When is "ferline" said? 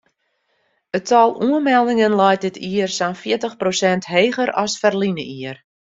4.81-5.29